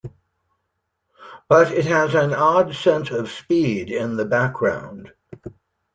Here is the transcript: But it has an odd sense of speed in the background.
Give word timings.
But 1.47 1.71
it 1.73 1.85
has 1.85 2.15
an 2.15 2.33
odd 2.33 2.73
sense 2.73 3.11
of 3.11 3.29
speed 3.29 3.91
in 3.91 4.15
the 4.15 4.25
background. 4.25 5.11